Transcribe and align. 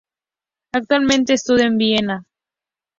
Actualmente 0.73 1.33
estudia 1.33 1.65
en 1.67 1.77
Viena. 1.77 2.25